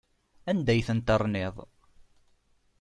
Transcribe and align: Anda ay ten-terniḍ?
Anda 0.51 0.71
ay 0.73 0.81
ten-terniḍ? 0.87 1.55